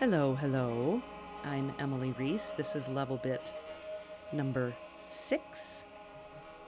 [0.00, 1.00] Hello, hello.
[1.44, 2.50] I'm Emily Reese.
[2.50, 3.54] This is Level Bit
[4.32, 5.84] number six,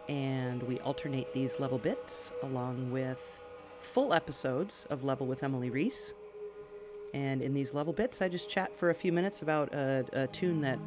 [0.09, 3.41] and we alternate these level bits along with
[3.81, 6.15] full episodes of Level with Emily Reese.
[7.15, 10.27] And in these level bits, I just chat for a few minutes about a, a
[10.29, 10.79] tune that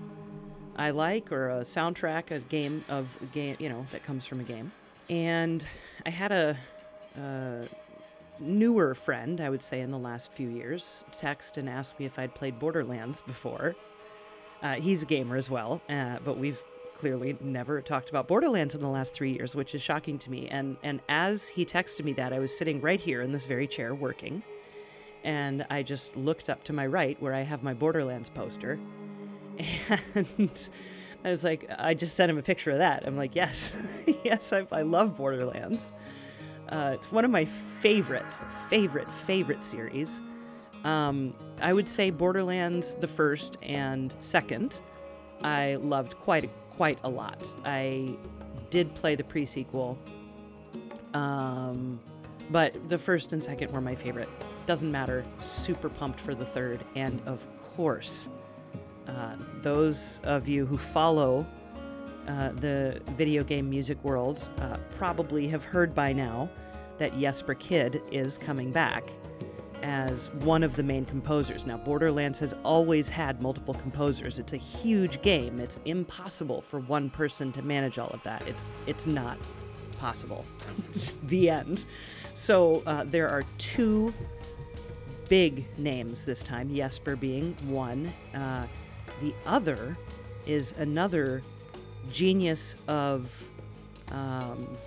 [0.78, 4.40] I like or a soundtrack, a game of a game, you know, that comes from
[4.40, 4.72] a game.
[5.10, 5.68] And
[6.06, 6.58] I had a,
[7.18, 7.68] a
[8.40, 12.18] newer friend, I would say, in the last few years, text and asked me if
[12.18, 13.76] I'd played Borderlands before.
[14.62, 16.62] Uh, he's a gamer as well, uh, but we've
[16.96, 20.48] clearly never talked about Borderlands in the last three years, which is shocking to me.
[20.50, 23.68] And and as he texted me that, I was sitting right here in this very
[23.68, 24.44] chair working,
[25.24, 28.80] and I just looked up to my right where I have my Borderlands poster,
[30.16, 30.70] and
[31.24, 33.06] I was like, I just sent him a picture of that.
[33.06, 33.76] I'm like, yes,
[34.24, 35.94] yes, I, I love Borderlands.
[36.70, 38.34] Uh, it's one of my favorite,
[38.70, 40.22] favorite, favorite series.
[40.84, 44.82] Um, I would say Borderlands the first and second.
[45.44, 47.54] I loved quite quite a lot.
[47.66, 48.16] I
[48.70, 49.98] did play the pre-sequel,
[51.14, 52.00] um,
[52.52, 54.30] but the first and second were my favorite.
[54.66, 55.26] Doesn't matter.
[55.42, 58.30] Super pumped for the third, and of course,
[59.08, 61.46] uh, those of you who follow
[62.30, 66.48] uh, the video game music world uh, probably have heard by now
[67.00, 69.04] that Jesper Kyd is coming back
[69.82, 71.66] as one of the main composers.
[71.66, 74.38] Now, Borderlands has always had multiple composers.
[74.38, 75.60] It's a huge game.
[75.60, 78.48] It's impossible for one person to manage all of that.
[78.48, 79.40] It's it's not
[79.98, 80.46] possible.
[81.24, 81.86] the end.
[82.36, 84.14] So uh, there are two
[85.30, 86.74] big names this time.
[86.74, 88.12] Jesper being one.
[88.36, 88.68] Uh,
[89.22, 89.98] the other
[90.46, 91.42] is another
[92.12, 93.50] genius of.
[94.12, 94.78] Um,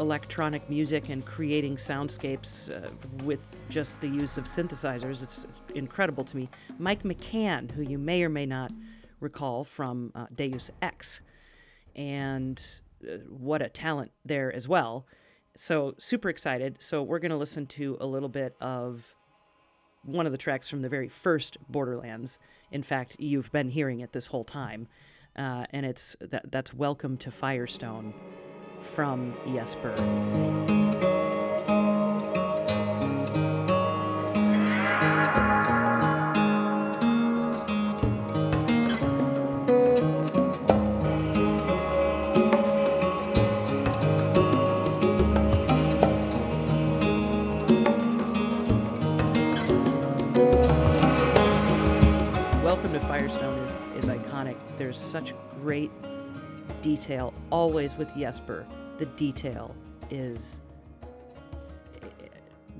[0.00, 2.90] electronic music and creating soundscapes uh,
[3.22, 5.22] with just the use of synthesizers.
[5.22, 6.48] It's incredible to me.
[6.78, 8.72] Mike McCann, who you may or may not
[9.20, 11.20] recall from uh, Deus Ex,
[11.94, 15.06] and uh, what a talent there as well.
[15.56, 16.76] So, super excited.
[16.80, 19.14] So, we're going to listen to a little bit of
[20.02, 22.38] one of the tracks from the very first Borderlands.
[22.72, 24.88] In fact, you've been hearing it this whole time.
[25.36, 28.12] Uh, and it's that, that's Welcome to Fyrestone
[28.80, 30.83] from Jesper.
[54.76, 55.90] There's such great
[56.80, 58.66] detail always with Jesper.
[58.98, 59.74] The detail
[60.10, 60.60] is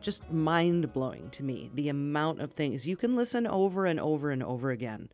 [0.00, 1.70] just mind blowing to me.
[1.74, 5.08] The amount of things you can listen over and over and over again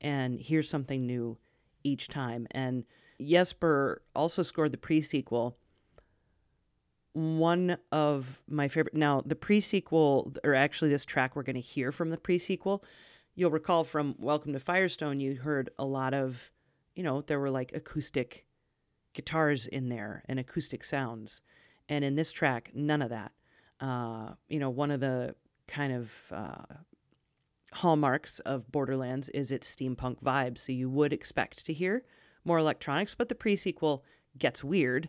[0.00, 1.38] and hear something new
[1.84, 2.46] each time.
[2.50, 2.84] And
[3.20, 5.56] Jesper also scored the pre sequel.
[7.12, 8.94] One of my favorite.
[8.94, 12.38] Now, the pre sequel, or actually this track we're going to hear from the pre
[12.38, 12.82] sequel,
[13.34, 16.50] you'll recall from Welcome to Fyrestone, you heard a lot of
[16.94, 18.46] you know, there were like acoustic
[19.14, 21.42] guitars in there and acoustic sounds.
[21.88, 23.32] And in this track, none of that.
[23.80, 25.34] Uh, you know, one of the
[25.66, 26.76] kind of uh,
[27.72, 30.58] hallmarks of Borderlands is its steampunk vibe.
[30.58, 32.04] So you would expect to hear
[32.44, 34.04] more electronics, but the pre sequel
[34.38, 35.08] gets weird.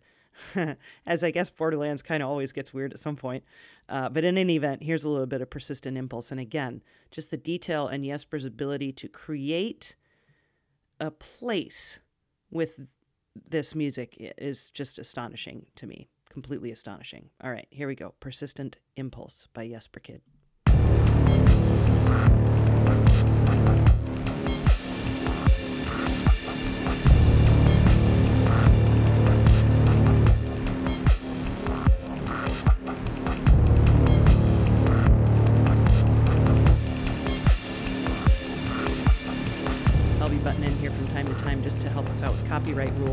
[1.06, 3.44] As I guess Borderlands kind of always gets weird at some point.
[3.90, 6.32] Uh, but in any event, here's a little bit of persistent impulse.
[6.32, 9.96] And again, just the detail and Jesper's ability to create
[11.00, 12.00] a place
[12.50, 12.94] with
[13.50, 16.10] this music is just astonishing to me.
[16.30, 17.30] Completely astonishing.
[17.44, 18.16] All right, here we go.
[18.20, 20.22] Persistent Impulse by Jesper Kyd.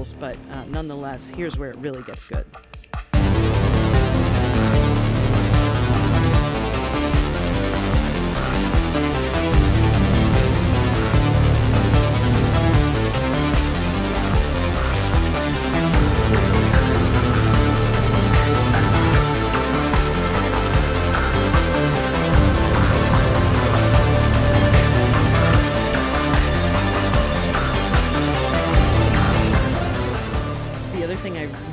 [0.01, 2.47] Rules, but uh, nonetheless, here's where it really gets good.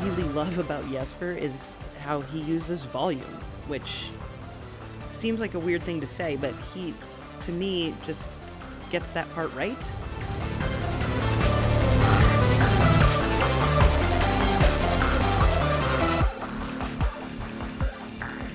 [0.02, 3.22] Really love about Jesper is how he uses volume,
[3.68, 4.10] which
[5.08, 6.94] seems like a weird thing to say, but he
[7.42, 8.30] to me, just
[8.90, 9.94] gets that part right.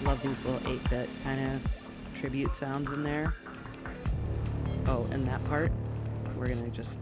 [0.05, 1.63] Love these little 8 bit kind of
[2.15, 3.35] tribute sounds in there.
[4.87, 5.73] Oh, and that part,
[6.37, 6.99] we're to just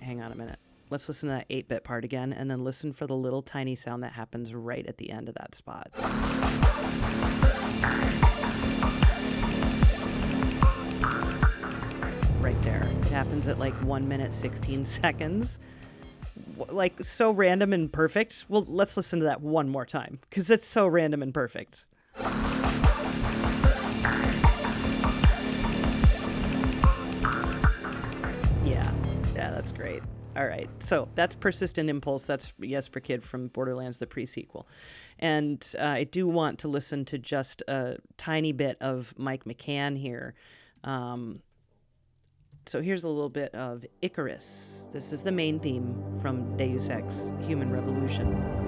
[0.00, 0.58] hang on a minute.
[0.94, 3.74] Let's listen to that 8 bit part again and then listen for the little tiny
[3.74, 5.90] sound that happens right at the end of that spot.
[12.38, 12.88] Right there.
[13.00, 15.58] It happens at like 1 minute 16 seconds.
[16.68, 18.44] Like so random and perfect.
[18.48, 21.86] Well, let's listen to that one more time because it's so random and perfect.
[30.36, 32.26] All right, so that's Persistent Impulse.
[32.26, 34.66] That's Yes Jesper Kyd from Borderlands, the pre-sequel.
[35.20, 39.96] And uh, I do want to listen to just a tiny bit of Mike McCann
[39.96, 40.34] here.
[40.82, 41.40] Um,
[42.66, 44.88] so here's a little bit of Icarus.
[44.90, 48.63] This is the main theme from Deus Ex Human Revolution.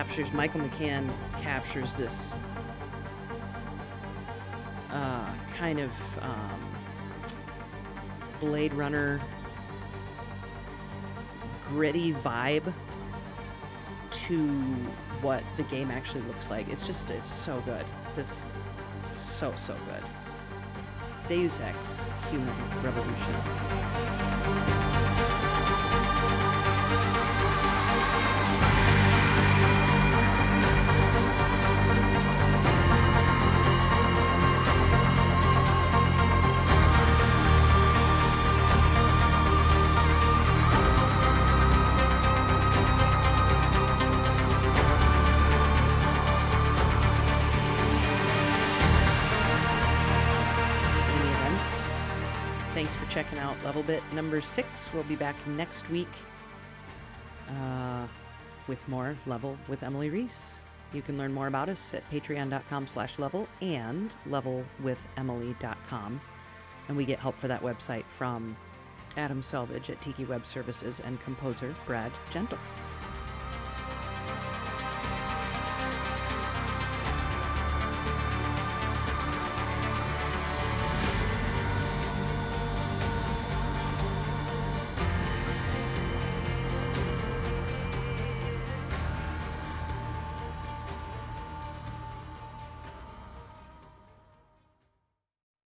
[0.00, 1.12] Captures Michael McCann
[1.42, 2.34] captures this
[4.90, 5.92] uh, kind of
[6.22, 6.74] um,
[8.40, 9.20] Blade Runner
[11.68, 12.72] gritty vibe
[14.10, 14.48] to
[15.20, 16.66] what the game actually looks like.
[16.70, 17.84] It's just it's so good.
[18.16, 18.48] This
[19.12, 20.02] so so good.
[21.28, 23.34] Deus Ex: Human Revolution.
[52.80, 54.90] Thanks for checking out Level Bit number six.
[54.94, 56.08] We'll be back next week
[57.50, 58.06] uh,
[58.68, 60.62] with more Level with Emily Reese.
[60.94, 66.22] You can learn more about us at patreon.com slash level and levelwithemily.com.
[66.88, 68.56] And we get help for that website from
[69.18, 72.58] Adam Selvage at Tiki Web Services and composer Brad Gentle.